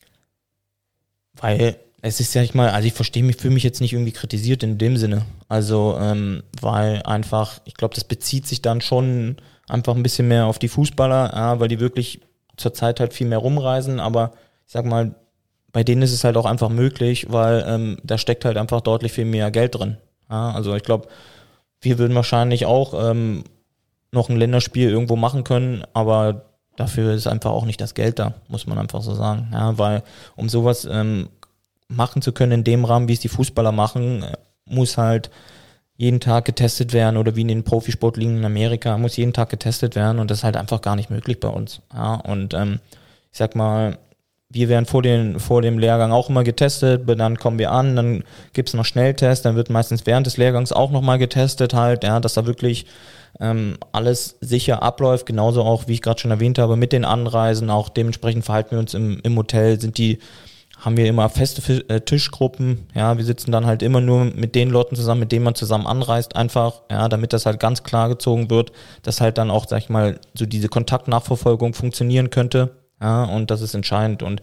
[1.35, 4.13] Weil es ist ja ich mal, also ich verstehe mich, fühle mich jetzt nicht irgendwie
[4.13, 5.23] kritisiert in dem Sinne.
[5.49, 9.37] Also, ähm, weil einfach, ich glaube, das bezieht sich dann schon
[9.69, 12.21] einfach ein bisschen mehr auf die Fußballer, ja, weil die wirklich
[12.57, 14.33] zurzeit halt viel mehr rumreisen, aber
[14.67, 15.15] ich sag mal,
[15.71, 19.13] bei denen ist es halt auch einfach möglich, weil ähm, da steckt halt einfach deutlich
[19.13, 19.99] viel mehr Geld drin.
[20.31, 21.09] Ja, also ich glaube,
[21.81, 23.45] wir würden wahrscheinlich auch ähm,
[24.13, 28.35] noch ein Länderspiel irgendwo machen können, aber dafür ist einfach auch nicht das Geld da,
[28.49, 29.49] muss man einfach so sagen.
[29.53, 30.03] Ja, weil
[30.37, 31.29] um sowas ähm,
[31.89, 35.31] machen zu können in dem Rahmen, wie es die Fußballer machen, äh, muss halt
[35.97, 39.97] jeden Tag getestet werden oder wie in den Profisportligen in Amerika, muss jeden Tag getestet
[39.97, 41.81] werden und das ist halt einfach gar nicht möglich bei uns.
[41.93, 42.79] Ja, und ähm,
[43.33, 43.99] ich sag mal,
[44.51, 48.25] wir werden vor, den, vor dem Lehrgang auch immer getestet, dann kommen wir an, dann
[48.55, 52.35] gibt's noch Schnelltests, dann wird meistens während des Lehrgangs auch nochmal getestet halt, ja, dass
[52.35, 52.87] da wirklich
[53.41, 57.69] ähm, alles sicher abläuft, genauso auch, wie ich gerade schon erwähnt habe, mit den Anreisen,
[57.69, 60.19] auch dementsprechend verhalten wir uns im, im Hotel, sind die
[60.81, 62.87] haben wir immer feste äh, Tischgruppen.
[62.95, 65.89] Ja, wir sitzen dann halt immer nur mit den Leuten zusammen, mit denen man zusammen
[65.89, 68.71] anreist, einfach, ja, damit das halt ganz klar gezogen wird,
[69.03, 72.71] dass halt dann auch, sag ich mal, so diese Kontaktnachverfolgung funktionieren könnte.
[73.01, 74.23] Ja, und das ist entscheidend.
[74.23, 74.43] Und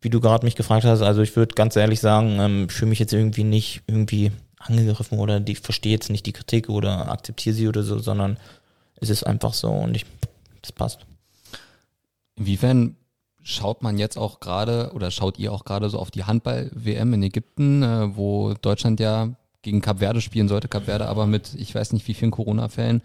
[0.00, 2.90] wie du gerade mich gefragt hast, also ich würde ganz ehrlich sagen, ähm, ich fühle
[2.90, 7.10] mich jetzt irgendwie nicht irgendwie angegriffen oder die, ich verstehe jetzt nicht die Kritik oder
[7.10, 8.38] akzeptiere sie oder so, sondern
[8.96, 10.06] es ist einfach so und ich,
[10.62, 11.06] das passt.
[12.36, 12.96] Inwiefern
[13.42, 17.22] schaut man jetzt auch gerade oder schaut ihr auch gerade so auf die Handball-WM in
[17.22, 19.30] Ägypten, äh, wo Deutschland ja
[19.66, 23.02] gegen Kap Verde spielen sollte, Kap Verde aber mit, ich weiß nicht wie vielen Corona-Fällen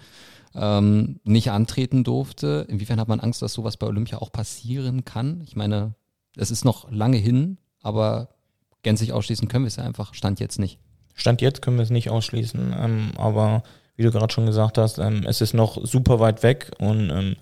[0.54, 2.68] ähm, nicht antreten durfte.
[2.70, 5.42] Inwiefern hat man Angst, dass sowas bei Olympia auch passieren kann?
[5.44, 5.96] Ich meine,
[6.38, 8.30] es ist noch lange hin, aber
[8.84, 10.78] gänzlich ausschließen können wir es ja einfach, stand jetzt nicht.
[11.16, 13.64] Stand jetzt können wir es nicht ausschließen, ähm, aber
[13.96, 17.36] wie du gerade schon gesagt hast, ähm, es ist noch super weit weg und ähm,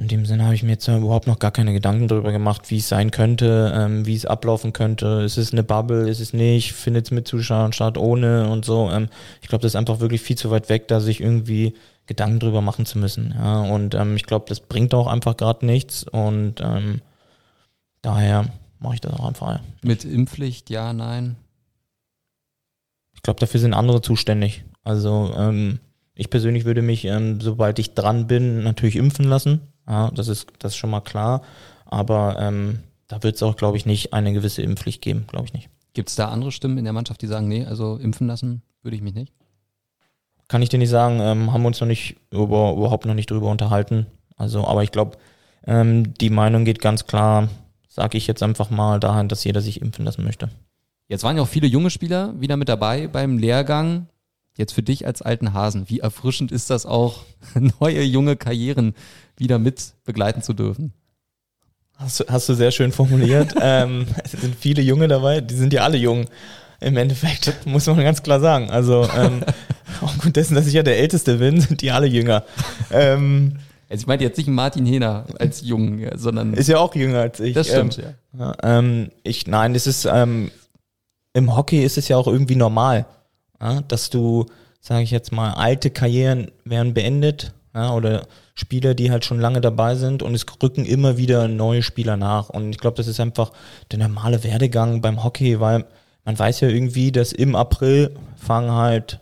[0.00, 2.70] in dem Sinne habe ich mir jetzt ja überhaupt noch gar keine Gedanken darüber gemacht,
[2.70, 5.22] wie es sein könnte, ähm, wie es ablaufen könnte.
[5.26, 8.90] Ist es eine Bubble, ist es nicht, findet es mit Zuschauern statt, ohne und so.
[8.90, 9.10] Ähm,
[9.42, 11.74] ich glaube, das ist einfach wirklich viel zu weit weg, da sich irgendwie
[12.06, 13.34] Gedanken drüber machen zu müssen.
[13.36, 17.02] Ja, und ähm, ich glaube, das bringt auch einfach gerade nichts und ähm,
[18.00, 18.46] daher
[18.78, 19.48] mache ich das auch einfach.
[19.48, 19.60] Ja.
[19.82, 21.36] Mit Impfpflicht, ja, nein.
[23.12, 24.64] Ich glaube, dafür sind andere zuständig.
[24.82, 25.78] Also ähm,
[26.14, 29.60] ich persönlich würde mich, ähm, sobald ich dran bin, natürlich impfen lassen.
[29.90, 31.42] Ja, das ist das ist schon mal klar.
[31.84, 35.52] Aber ähm, da wird es auch, glaube ich, nicht eine gewisse Impfpflicht geben, glaube ich
[35.52, 35.68] nicht.
[35.92, 38.96] Gibt es da andere Stimmen in der Mannschaft, die sagen, nee, also impfen lassen würde
[38.96, 39.32] ich mich nicht?
[40.46, 43.30] Kann ich dir nicht sagen, ähm, haben wir uns noch nicht über, überhaupt noch nicht
[43.30, 44.06] drüber unterhalten.
[44.36, 45.18] Also, aber ich glaube,
[45.66, 47.48] ähm, die Meinung geht ganz klar,
[47.88, 50.48] sage ich jetzt einfach mal dahin, dass jeder sich impfen lassen möchte.
[51.08, 54.06] Jetzt waren ja auch viele junge Spieler wieder mit dabei beim Lehrgang.
[54.60, 57.24] Jetzt für dich als alten Hasen, wie erfrischend ist das auch,
[57.80, 58.94] neue junge Karrieren
[59.38, 60.92] wieder mit begleiten zu dürfen?
[61.96, 63.54] Hast du, hast du sehr schön formuliert.
[63.60, 66.26] ähm, es sind viele Junge dabei, die sind ja alle jung.
[66.78, 68.68] Im Endeffekt, muss man ganz klar sagen.
[68.70, 69.42] Also, ähm,
[70.02, 72.44] aufgrund dessen, dass ich ja der Älteste bin, sind die alle jünger.
[72.90, 73.56] Ähm,
[73.88, 77.40] Also ich meinte jetzt nicht Martin Hehner als Jung, sondern ist ja auch jünger als
[77.40, 77.54] ich.
[77.54, 78.04] das stimmt, Ähm,
[78.38, 78.46] ja.
[78.62, 80.50] Ja, ähm, ich, nein, es ist, ähm,
[81.32, 83.06] im Hockey ist es ja auch irgendwie normal,
[83.60, 84.46] ja, dass du,
[84.80, 89.60] sage ich jetzt mal, alte Karrieren werden beendet, ja, oder Spieler, die halt schon lange
[89.60, 92.50] dabei sind und es rücken immer wieder neue Spieler nach.
[92.50, 93.52] Und ich glaube, das ist einfach
[93.90, 95.84] der normale Werdegang beim Hockey, weil
[96.24, 99.20] man weiß ja irgendwie, dass im April fangen halt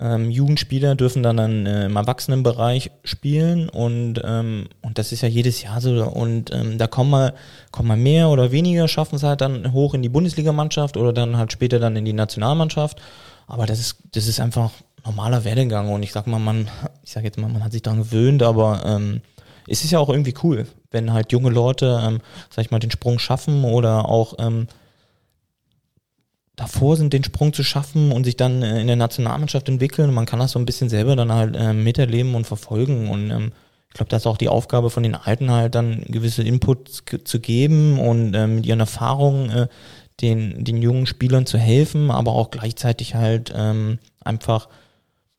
[0.00, 5.28] ähm, Jugendspieler dürfen dann, dann äh, im Erwachsenenbereich spielen und, ähm, und das ist ja
[5.28, 7.34] jedes Jahr so und ähm, da kommen mal,
[7.70, 11.36] kommen mal mehr oder weniger, schaffen es halt dann hoch in die Bundesligamannschaft oder dann
[11.36, 13.00] halt später dann in die Nationalmannschaft.
[13.46, 14.70] Aber das ist, das ist einfach
[15.04, 16.68] normaler Werdegang und ich sag mal, man,
[17.02, 19.20] ich sag jetzt mal, man hat sich daran gewöhnt, aber ähm,
[19.68, 22.90] es ist ja auch irgendwie cool, wenn halt junge Leute, ähm, sag ich mal, den
[22.90, 24.66] Sprung schaffen oder auch ähm,
[26.56, 30.10] davor sind, den Sprung zu schaffen und sich dann äh, in der Nationalmannschaft entwickeln.
[30.10, 33.10] Und man kann das so ein bisschen selber dann halt äh, miterleben und verfolgen.
[33.10, 33.52] Und ähm,
[33.88, 37.40] ich glaube, das ist auch die Aufgabe von den Alten halt dann gewisse Inputs zu
[37.40, 39.68] geben und ähm, mit ihren Erfahrungen äh,
[40.20, 44.68] den, den jungen Spielern zu helfen, aber auch gleichzeitig halt ähm, einfach,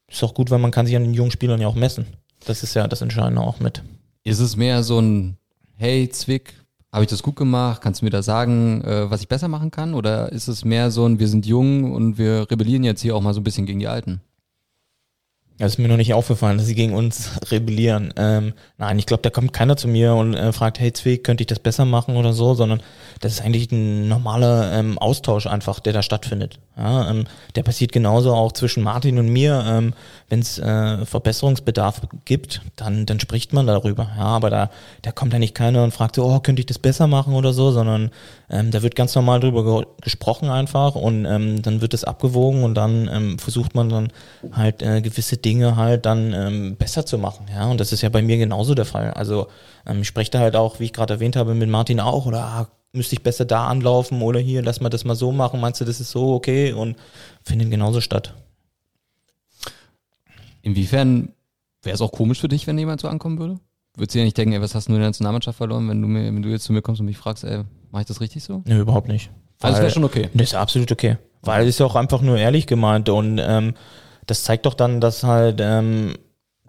[0.08, 2.06] ist auch gut, weil man kann sich an den jungen Spielern ja auch messen.
[2.46, 3.84] Das ist ja das Entscheidende auch mit.
[4.24, 5.38] Ist es mehr so ein,
[5.76, 6.54] hey Zwick,
[6.92, 7.82] habe ich das gut gemacht?
[7.82, 9.94] Kannst du mir da sagen, äh, was ich besser machen kann?
[9.94, 13.22] Oder ist es mehr so ein, wir sind jung und wir rebellieren jetzt hier auch
[13.22, 14.22] mal so ein bisschen gegen die Alten?
[15.58, 18.14] Ja, ist mir noch nicht aufgefallen, dass sie gegen uns rebellieren.
[18.18, 21.44] Ähm, nein, ich glaube, da kommt keiner zu mir und äh, fragt, hey Zwick, könnte
[21.44, 22.82] ich das besser machen oder so, sondern
[23.22, 26.60] das ist eigentlich ein normaler ähm, Austausch einfach, der da stattfindet.
[26.78, 27.24] Ja, ähm,
[27.56, 29.64] der passiert genauso auch zwischen Martin und mir.
[29.66, 29.94] Ähm,
[30.28, 34.10] Wenn es äh, Verbesserungsbedarf gibt, dann, dann spricht man darüber.
[34.18, 34.70] Ja, aber da,
[35.04, 37.54] da kommt ja nicht keiner und fragt so, oh, könnte ich das besser machen oder
[37.54, 38.12] so, sondern
[38.50, 42.64] ähm, da wird ganz normal drüber ge gesprochen einfach und ähm, dann wird das abgewogen
[42.64, 44.12] und dann ähm, versucht man dann
[44.52, 47.48] halt äh, gewisse Dinge halt dann ähm, besser zu machen.
[47.52, 49.12] Ja, und das ist ja bei mir genauso der Fall.
[49.12, 49.48] Also
[49.86, 52.44] ähm, ich spreche da halt auch, wie ich gerade erwähnt habe, mit Martin auch oder
[52.44, 55.82] ah, müsste ich besser da anlaufen oder hier, lass mal das mal so machen, meinst
[55.82, 56.96] du, das ist so okay und
[57.44, 58.34] findet genauso statt.
[60.62, 61.34] Inwiefern
[61.84, 63.60] wäre es auch komisch für dich, wenn jemand so ankommen würde?
[63.96, 66.08] Würdest du ja nicht denken, ey, was hast du in der Nationalmannschaft verloren, wenn du
[66.08, 68.44] mir, wenn du jetzt zu mir kommst und mich fragst, ey, mach ich das richtig
[68.44, 68.62] so?
[68.66, 69.30] Nö, überhaupt nicht.
[69.62, 70.30] Also Weil- wäre schon okay.
[70.34, 71.18] Das ist absolut okay.
[71.42, 73.76] Weil es ist ja auch einfach nur ehrlich gemeint und ähm,
[74.26, 76.16] das zeigt doch dann, dass halt ähm,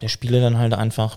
[0.02, 1.16] der Spieler dann halt einfach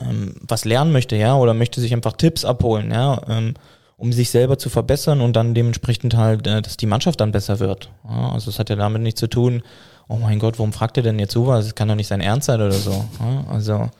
[0.00, 3.54] ähm, was lernen möchte, ja, oder möchte sich einfach Tipps abholen, ja, ähm,
[3.96, 7.58] um sich selber zu verbessern und dann dementsprechend halt, äh, dass die Mannschaft dann besser
[7.58, 7.90] wird.
[8.08, 9.62] Ja, also es hat ja damit nichts zu tun,
[10.08, 11.64] oh mein Gott, warum fragt er denn jetzt sowas?
[11.66, 13.04] Das kann doch nicht sein Ernst sein oder so.
[13.20, 13.90] Ja, also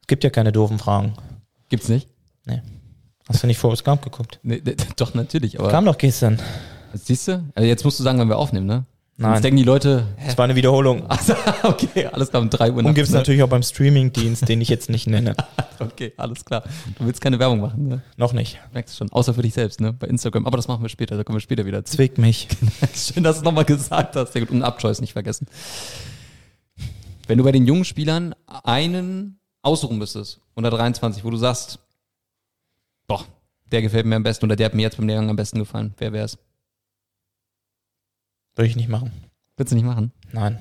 [0.00, 1.14] es gibt ja keine doofen Fragen.
[1.68, 2.08] Gibt's nicht?
[3.30, 4.40] Hast du nicht Forrest Gump geguckt?
[4.42, 4.60] Nee,
[4.96, 6.40] doch, natürlich, aber Kam doch gestern.
[6.94, 7.44] siehst du?
[7.54, 8.84] Also jetzt musst du sagen, wenn wir aufnehmen, ne?
[9.18, 9.34] Nein.
[9.34, 10.04] Jetzt denken die Leute?
[10.26, 11.04] Es war eine Wiederholung.
[11.08, 13.18] Also, okay, alles klar, um 3 Uhr Und nachts, gibt es ne?
[13.18, 15.34] natürlich auch beim Streamingdienst, den ich jetzt nicht nenne.
[15.78, 16.62] Okay, alles klar.
[16.98, 18.02] Du willst keine Werbung machen, ne?
[18.18, 18.58] Noch nicht.
[18.74, 19.12] Merkst du schon.
[19.12, 19.94] Außer für dich selbst, ne?
[19.94, 20.46] Bei Instagram.
[20.46, 21.82] Aber das machen wir später, da kommen wir später wieder.
[21.86, 22.48] Zwick mich.
[22.94, 24.34] Schön, dass du es nochmal gesagt hast.
[24.34, 24.50] Sehr gut.
[24.50, 25.46] Und Abchoice nicht vergessen.
[27.26, 31.78] Wenn du bei den jungen Spielern einen aussuchen müsstest, unter 23, wo du sagst,
[33.10, 33.26] boah,
[33.72, 35.94] der gefällt mir am besten oder der hat mir jetzt beim Lehrgang am besten gefallen,
[35.98, 36.38] wer wär's?
[38.54, 39.10] Würde ich nicht machen.
[39.56, 40.12] Würdest du nicht machen?
[40.32, 40.58] Nein.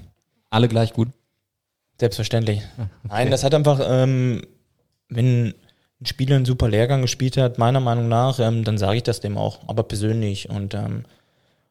[0.50, 1.10] Alle gleich gut.
[2.00, 2.62] Selbstverständlich.
[3.04, 4.42] Nein, das hat einfach, ähm,
[5.10, 5.54] wenn
[6.02, 9.20] ein Spieler einen super Lehrgang gespielt hat, meiner Meinung nach, ähm, dann sage ich das
[9.20, 10.50] dem auch, aber persönlich.
[10.50, 11.06] Und ähm,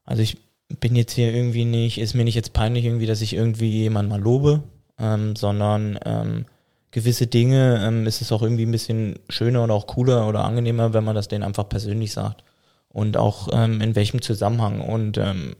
[0.04, 0.38] also ich
[0.80, 4.10] bin jetzt hier irgendwie nicht, ist mir nicht jetzt peinlich irgendwie, dass ich irgendwie jemanden
[4.10, 4.62] mal lobe,
[4.98, 6.44] ähm, sondern ähm,
[6.90, 10.94] gewisse Dinge ähm, ist es auch irgendwie ein bisschen schöner oder auch cooler oder angenehmer,
[10.94, 12.44] wenn man das denen einfach persönlich sagt.
[12.90, 14.80] Und auch ähm, in welchem Zusammenhang.
[14.80, 15.54] Und ähm,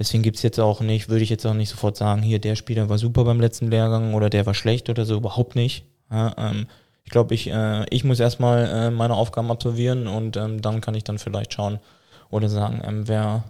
[0.00, 2.88] Deswegen gibt's jetzt auch nicht, würde ich jetzt auch nicht sofort sagen, hier, der Spieler
[2.88, 5.84] war super beim letzten Lehrgang oder der war schlecht oder so, überhaupt nicht.
[6.10, 6.68] Ja, ähm,
[7.04, 10.94] ich glaube, ich, äh, ich muss erstmal äh, meine Aufgaben absolvieren und ähm, dann kann
[10.94, 11.80] ich dann vielleicht schauen
[12.30, 13.44] oder sagen, ähm, wer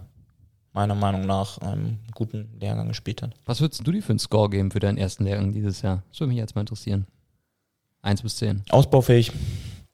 [0.73, 3.35] meiner Meinung nach ähm, einen guten Lehrgang gespielt hat.
[3.45, 6.03] Was würdest du dir für einen Score geben für deinen ersten Lehrgang dieses Jahr?
[6.09, 7.07] Das würde mich jetzt mal interessieren.
[8.01, 8.63] Eins bis zehn.
[8.69, 9.31] Ausbaufähig.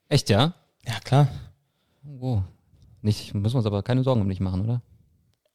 [0.07, 0.53] Echt, ja?
[0.85, 1.27] Ja, klar.
[2.19, 2.41] Oh.
[3.01, 4.81] Nicht, müssen wir uns aber keine Sorgen um dich machen, oder?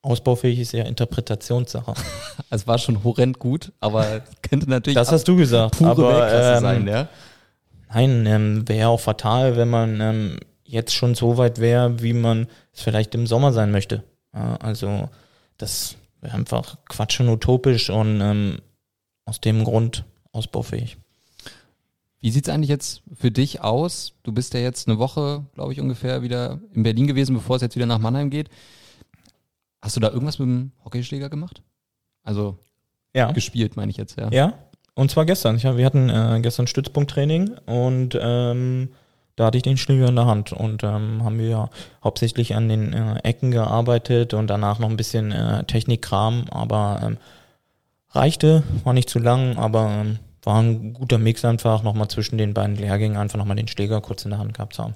[0.02, 1.94] Ausbaufähig ist ja Interpretationssache.
[2.50, 5.78] Also war schon horrend gut, aber könnte natürlich Das hast du gesagt.
[5.78, 7.08] pure aber, Weltklasse ähm, sein, ja?
[7.88, 12.46] Nein, ähm, wäre auch fatal, wenn man ähm, jetzt schon so weit wäre, wie man
[12.72, 14.02] es vielleicht im Sommer sein möchte.
[14.34, 15.08] Ja, also
[15.58, 18.58] das wäre einfach Quatsch und utopisch und ähm,
[19.24, 20.96] aus dem Grund ausbaufähig.
[22.20, 24.14] Wie sieht's eigentlich jetzt für dich aus?
[24.22, 27.62] Du bist ja jetzt eine Woche, glaube ich, ungefähr wieder in Berlin gewesen, bevor es
[27.62, 28.48] jetzt wieder nach Mannheim geht.
[29.80, 31.62] Hast du da irgendwas mit dem Hockeyschläger gemacht?
[32.22, 32.58] Also
[33.14, 33.32] Ja.
[33.32, 34.30] gespielt, meine ich jetzt, ja.
[34.30, 34.54] Ja,
[34.94, 35.56] und zwar gestern.
[35.56, 38.92] Ich wir hatten äh, gestern Stützpunkttraining und ähm,
[39.36, 41.70] da hatte ich den Schläger in der Hand und ähm, haben wir
[42.04, 47.16] hauptsächlich an den äh, Ecken gearbeitet und danach noch ein bisschen äh, Technikkram, aber ähm,
[48.10, 52.52] reichte, war nicht zu lang, aber ähm, war ein guter Mix einfach, nochmal zwischen den
[52.52, 54.94] beiden Lehrgängen einfach nochmal den Schläger kurz in der Hand gehabt zu haben.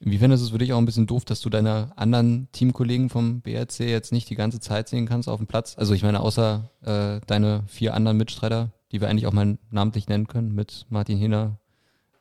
[0.00, 3.40] Inwiefern ist es für dich auch ein bisschen doof, dass du deine anderen Teamkollegen vom
[3.40, 5.76] BRC jetzt nicht die ganze Zeit sehen kannst auf dem Platz?
[5.76, 10.08] Also ich meine, außer äh, deine vier anderen Mitstreiter, die wir eigentlich auch mal namentlich
[10.08, 11.58] nennen können, mit Martin Hinner,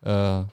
[0.02, 0.44] äh,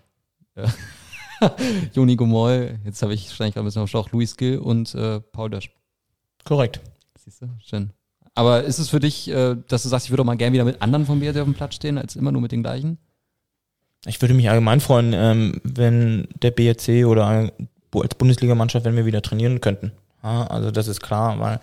[1.95, 5.21] Joni Gomoll, jetzt habe ich wahrscheinlich gerade ein bisschen auf Schlauch, Luis Gill und äh,
[5.21, 5.71] Paul Dösch.
[6.45, 6.81] Korrekt.
[7.25, 7.49] Siehst du?
[7.65, 7.91] Schön.
[8.35, 10.65] Aber ist es für dich, äh, dass du sagst, ich würde auch mal gerne wieder
[10.65, 12.99] mit anderen vom BRC auf dem Platz stehen, als immer nur mit den gleichen?
[14.07, 19.23] Ich würde mich allgemein freuen, ähm, wenn der BRC oder als Bundesligamannschaft, wenn wir wieder
[19.23, 19.93] trainieren könnten.
[20.23, 21.61] Ja, also das ist klar, weil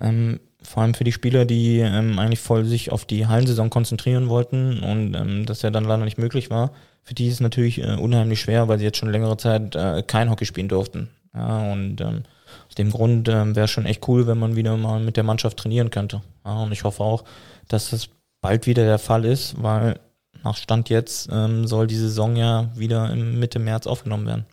[0.00, 4.28] ähm, vor allem für die Spieler, die ähm, eigentlich voll sich auf die Hallensaison konzentrieren
[4.28, 7.80] wollten und ähm, das ja dann leider nicht möglich war, für die ist es natürlich
[7.82, 11.08] äh, unheimlich schwer, weil sie jetzt schon längere Zeit äh, kein Hockey spielen durften.
[11.34, 12.24] Ja, und ähm,
[12.68, 15.24] aus dem Grund ähm, wäre es schon echt cool, wenn man wieder mal mit der
[15.24, 16.22] Mannschaft trainieren könnte.
[16.44, 17.24] Ja, und ich hoffe auch,
[17.68, 18.08] dass das
[18.40, 20.00] bald wieder der Fall ist, weil
[20.42, 24.46] nach Stand jetzt ähm, soll die Saison ja wieder Mitte März aufgenommen werden.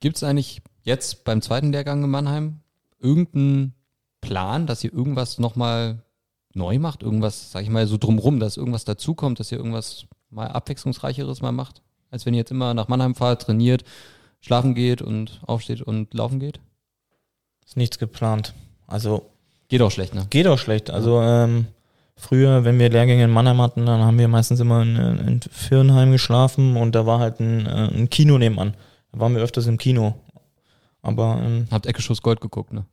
[0.00, 2.60] Gibt es eigentlich jetzt beim zweiten Lehrgang in Mannheim
[3.00, 3.74] irgendeinen
[4.22, 5.98] Plan, dass ihr irgendwas nochmal
[6.54, 7.02] neu macht?
[7.02, 11.52] Irgendwas, sag ich mal, so drumrum, dass irgendwas dazukommt, dass ihr irgendwas mal abwechslungsreicheres mal
[11.52, 11.82] macht?
[12.10, 13.84] Als wenn ihr jetzt immer nach Mannheim fahrt, trainiert,
[14.40, 16.60] schlafen geht und aufsteht und laufen geht?
[17.66, 18.54] Ist nichts geplant.
[18.86, 19.30] Also
[19.68, 20.26] Geht auch schlecht, ne?
[20.28, 20.90] geht auch schlecht.
[20.90, 21.66] Also ähm,
[22.14, 26.12] früher, wenn wir Lehrgänge in Mannheim hatten, dann haben wir meistens immer in, in Firnheim
[26.12, 28.74] geschlafen und da war halt ein, äh, ein Kino nebenan.
[29.12, 30.14] Da waren wir öfters im Kino.
[31.00, 32.84] Aber ähm, Habt Eckeschuss Gold geguckt, ne?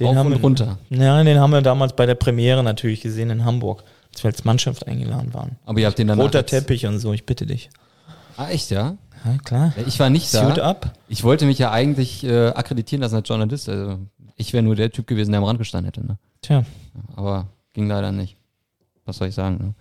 [0.00, 0.78] Den Auf haben und wir, runter.
[0.90, 4.44] Ja, den haben wir damals bei der Premiere natürlich gesehen in Hamburg, als wir als
[4.44, 5.56] Mannschaft eingeladen waren.
[5.64, 7.70] Aber ihr habt den dann Roter Teppich und so, ich bitte dich.
[8.36, 8.96] Ah, echt, ja?
[9.24, 9.72] Ja, klar.
[9.86, 10.64] Ich war nicht Suit da.
[10.68, 10.92] ab.
[11.08, 13.68] Ich wollte mich ja eigentlich äh, akkreditieren lassen als Journalist.
[13.68, 13.98] Also
[14.36, 16.18] ich wäre nur der Typ gewesen, der am Rand gestanden hätte, ne?
[16.42, 16.64] Tja,
[17.16, 18.36] Aber ging leider nicht.
[19.06, 19.74] Was soll ich sagen?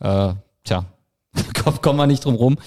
[0.00, 0.08] Ne?
[0.08, 0.84] Äh, tja,
[1.64, 2.58] komm, komm mal nicht drum rum.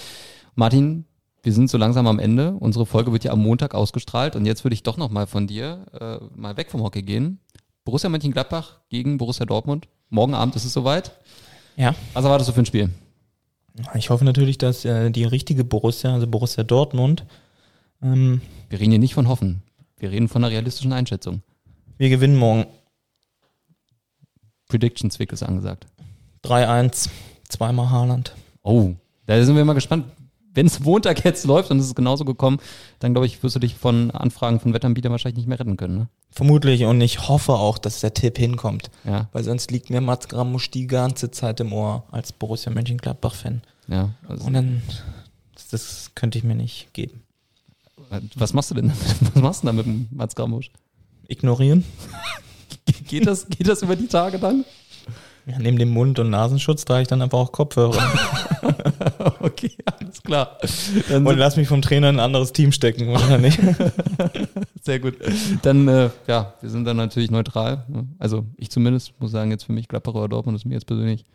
[0.56, 1.06] Martin,
[1.46, 2.54] wir sind so langsam am Ende.
[2.54, 5.46] Unsere Folge wird ja am Montag ausgestrahlt und jetzt würde ich doch noch mal von
[5.46, 7.40] dir äh, mal weg vom Hockey gehen.
[7.84, 9.88] Borussia Mönchengladbach gegen Borussia Dortmund.
[10.10, 11.12] Morgen Abend ist es soweit.
[11.76, 11.94] ja.
[12.14, 12.90] Was erwartest du für ein Spiel?
[13.94, 17.26] Ich hoffe natürlich, dass äh, die richtige Borussia, also Borussia Dortmund,
[18.02, 19.62] ähm, Wir reden hier nicht von Hoffen.
[19.98, 21.44] Wir reden von einer realistischen Einschätzung.
[21.98, 22.66] wir gewinnen morgen
[24.68, 25.86] Prediction Zwick ist angesagt.
[26.44, 27.10] 3-1,
[27.48, 28.34] zweimal Haaland.
[28.64, 28.94] Oh,
[29.28, 30.06] da sind wir mal gespannt,
[30.56, 32.58] wenn es Montag jetzt läuft und es ist genauso gekommen,
[33.00, 35.98] dann glaube ich, wirst du dich von Anfragen von Wettanbietern wahrscheinlich nicht mehr retten können.
[35.98, 36.08] Ne?
[36.32, 38.90] Vermutlich und ich hoffe auch, dass der Tipp hinkommt.
[39.04, 43.62] Ja, Weil sonst liegt mir Mats Gramusch die ganze Zeit im Ohr als Borussia Mönchengladbach-Fan.
[43.88, 44.10] ja.
[44.28, 44.82] Also, Und dann,
[45.54, 47.22] das, das könnte ich mir nicht geben.
[48.36, 48.92] was machst du denn?
[49.34, 50.72] Was machst du denn da mit Mats Gramusch?
[51.28, 51.84] Ignorieren?
[53.08, 54.64] Geht das, geht das über die Tage dann?
[55.48, 58.02] Ja, neben dem Mund- und Nasenschutz trage ich dann einfach auch Kopfhörer.
[59.40, 60.58] okay, alles klar.
[61.08, 63.60] Dann und lass mich vom Trainer in ein anderes Team stecken, oder nicht?
[64.82, 65.16] Sehr gut.
[65.62, 67.84] Dann, äh, ja, wir sind dann natürlich neutral.
[67.88, 68.08] Ne?
[68.18, 71.26] Also ich zumindest muss sagen, jetzt für mich Gladbach oder Dortmund ist mir jetzt persönlich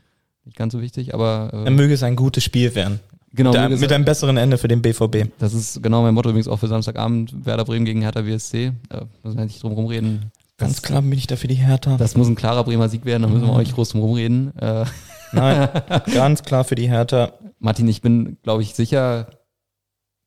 [0.44, 2.98] nicht ganz so wichtig, aber äh, Dann möge es ein gutes Spiel werden.
[3.32, 5.26] genau, mit, mit einem besseren Ende für den BVB.
[5.38, 8.66] das ist genau mein Motto übrigens auch für Samstagabend, Werder Bremen gegen Hertha WSC.
[8.66, 8.72] Äh,
[9.22, 10.32] müssen wir nicht drum rumreden.
[10.60, 11.96] Ganz Das- klar bin ich dafür die Hertha.
[11.96, 14.56] Das muss ein klarer Bremer Sieg werden, da müssen wir auch nicht groß drum rumreden.
[14.58, 14.84] Äh,
[15.32, 15.68] Nein,
[16.12, 17.32] ganz klar für die Hertha.
[17.58, 19.28] Martin, ich bin, glaube ich, sicher,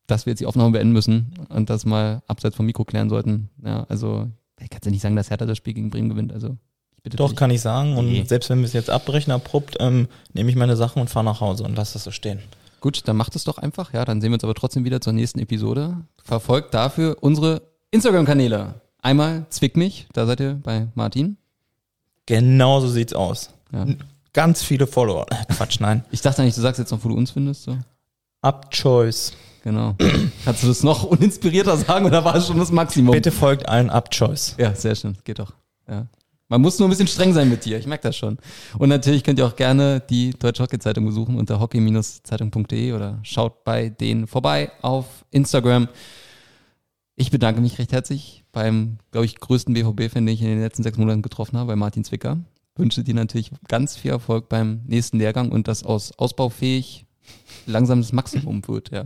[0.06, 3.48] dass wir jetzt die Aufnahme beenden müssen und das mal abseits vom Mikro klären sollten.
[3.64, 4.28] Ja, also,
[4.60, 6.32] ich kann ja nicht sagen, dass Hertha das Spiel gegen Bremen gewinnt.
[6.32, 6.56] Also,
[7.04, 7.36] Doch, dich.
[7.36, 7.96] kann ich sagen.
[7.96, 8.24] Und Nee.
[8.26, 11.40] selbst wenn wir es jetzt abbrechen, abrupt, ähm, nehme ich meine Sachen und fahre nach
[11.40, 12.38] Hause und lasse das so stehen.
[12.80, 13.92] Gut, dann macht es doch einfach.
[13.92, 15.96] Ja, dann sehen wir uns aber trotzdem wieder zur nächsten Episode.
[16.22, 18.74] Verfolgt dafür unsere Instagram-Kanäle.
[19.04, 21.36] Einmal Zwick mich, da seid ihr bei Martin.
[22.24, 23.50] Genau so sieht's aus.
[23.70, 23.86] Ja.
[24.32, 25.26] Ganz viele Follower.
[25.30, 26.06] Äh, Quatsch, nein.
[26.10, 27.64] Ich dachte eigentlich, du sagst jetzt noch, wo du uns findest.
[27.64, 27.76] So.
[28.40, 29.34] Up Choice.
[29.62, 29.94] Genau.
[30.46, 33.12] Kannst du das noch uninspirierter sagen oder war es schon das Maximum?
[33.12, 34.54] Bitte folgt allen Up Choice.
[34.56, 35.18] Ja, sehr schön.
[35.24, 35.52] Geht doch.
[35.86, 36.06] Ja.
[36.48, 37.78] Man muss nur ein bisschen streng sein mit dir.
[37.78, 38.38] Ich merke das schon.
[38.78, 43.64] Und natürlich könnt ihr auch gerne die Deutsche Hockey Zeitung besuchen unter hockey-zeitung.de oder schaut
[43.64, 45.88] bei denen vorbei auf Instagram.
[47.16, 50.82] Ich bedanke mich recht herzlich beim, glaube ich, größten BVB-Fan, den ich in den letzten
[50.82, 52.38] sechs Monaten getroffen habe, bei Martin Zwicker.
[52.76, 57.06] Wünsche dir natürlich ganz viel Erfolg beim nächsten Lehrgang und dass aus ausbaufähig
[57.66, 59.04] langsam das Maximum wird, ja.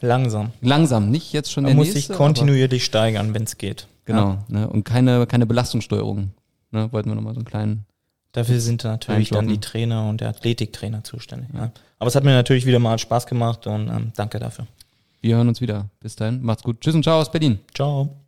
[0.00, 0.50] Langsam.
[0.60, 2.08] Langsam, nicht jetzt schon Man der muss nächste.
[2.08, 3.86] sich kontinuierlich steigern, wenn es geht.
[4.04, 4.68] Genau, ne?
[4.68, 6.32] und keine, keine Belastungssteuerung.
[6.72, 6.92] Ne?
[6.92, 7.86] Wollten wir nochmal so einen kleinen.
[8.32, 11.48] Dafür sind natürlich dann die Trainer und der Athletiktrainer zuständig.
[11.54, 11.70] Ja.
[12.00, 14.66] Aber es hat mir natürlich wieder mal Spaß gemacht und ähm, danke dafür.
[15.24, 15.88] Wir hören uns wieder.
[16.00, 16.82] Bis dahin, macht's gut.
[16.82, 17.58] Tschüss und ciao aus Berlin.
[17.74, 18.23] Ciao.